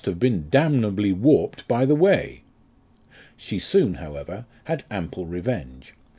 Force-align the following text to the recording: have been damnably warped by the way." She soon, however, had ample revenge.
have 0.05 0.19
been 0.19 0.49
damnably 0.49 1.13
warped 1.13 1.67
by 1.67 1.85
the 1.85 1.93
way." 1.93 2.41
She 3.37 3.59
soon, 3.59 3.93
however, 4.01 4.47
had 4.63 4.83
ample 4.89 5.27
revenge. 5.27 5.93